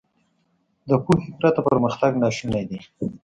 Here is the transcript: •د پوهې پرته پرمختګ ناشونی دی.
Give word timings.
•د 0.89 0.91
پوهې 1.03 1.29
پرته 1.39 1.61
پرمختګ 1.67 2.11
ناشونی 2.23 2.63
دی. 2.69 2.79